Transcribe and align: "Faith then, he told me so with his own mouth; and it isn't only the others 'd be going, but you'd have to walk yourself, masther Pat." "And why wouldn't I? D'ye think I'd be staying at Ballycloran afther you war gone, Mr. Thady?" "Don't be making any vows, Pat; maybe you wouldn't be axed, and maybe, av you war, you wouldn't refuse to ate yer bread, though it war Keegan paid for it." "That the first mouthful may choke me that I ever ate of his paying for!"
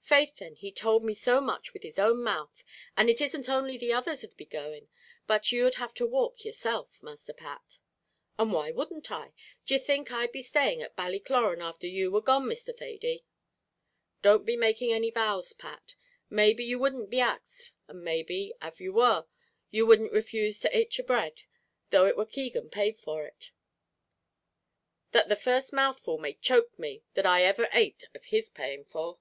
"Faith 0.00 0.36
then, 0.36 0.54
he 0.54 0.72
told 0.72 1.04
me 1.04 1.12
so 1.12 1.38
with 1.74 1.82
his 1.82 1.98
own 1.98 2.22
mouth; 2.22 2.64
and 2.96 3.10
it 3.10 3.20
isn't 3.20 3.46
only 3.46 3.76
the 3.76 3.92
others 3.92 4.22
'd 4.22 4.34
be 4.34 4.46
going, 4.46 4.88
but 5.26 5.52
you'd 5.52 5.74
have 5.74 5.92
to 5.92 6.06
walk 6.06 6.46
yourself, 6.46 7.02
masther 7.02 7.34
Pat." 7.34 7.78
"And 8.38 8.54
why 8.54 8.70
wouldn't 8.70 9.10
I? 9.10 9.34
D'ye 9.66 9.76
think 9.76 10.10
I'd 10.10 10.32
be 10.32 10.42
staying 10.42 10.80
at 10.80 10.96
Ballycloran 10.96 11.60
afther 11.60 11.88
you 11.88 12.10
war 12.10 12.22
gone, 12.22 12.44
Mr. 12.46 12.74
Thady?" 12.74 13.26
"Don't 14.22 14.46
be 14.46 14.56
making 14.56 14.94
any 14.94 15.10
vows, 15.10 15.52
Pat; 15.52 15.94
maybe 16.30 16.64
you 16.64 16.78
wouldn't 16.78 17.10
be 17.10 17.20
axed, 17.20 17.72
and 17.86 18.02
maybe, 18.02 18.54
av 18.62 18.80
you 18.80 18.94
war, 18.94 19.28
you 19.70 19.84
wouldn't 19.84 20.10
refuse 20.14 20.58
to 20.60 20.74
ate 20.74 20.96
yer 20.96 21.04
bread, 21.04 21.42
though 21.90 22.06
it 22.06 22.16
war 22.16 22.24
Keegan 22.24 22.70
paid 22.70 22.98
for 22.98 23.26
it." 23.26 23.50
"That 25.12 25.28
the 25.28 25.36
first 25.36 25.74
mouthful 25.74 26.16
may 26.16 26.32
choke 26.32 26.78
me 26.78 27.04
that 27.12 27.26
I 27.26 27.42
ever 27.42 27.68
ate 27.74 28.06
of 28.14 28.24
his 28.24 28.48
paying 28.48 28.86
for!" 28.86 29.18